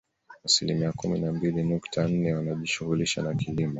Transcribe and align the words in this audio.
Asilimia 0.45 0.91
kumi 0.91 1.19
na 1.19 1.31
mbili 1.33 1.63
nukta 1.63 2.07
nne 2.07 2.33
wanajishughulisha 2.33 3.21
na 3.21 3.33
kilimo 3.35 3.69